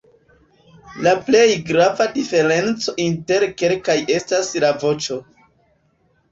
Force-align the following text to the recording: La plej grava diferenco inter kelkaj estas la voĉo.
La 1.07 1.11
plej 1.27 1.43
grava 1.67 2.07
diferenco 2.17 2.95
inter 3.05 3.47
kelkaj 3.63 3.99
estas 4.19 4.53
la 4.67 4.75
voĉo. 4.87 5.23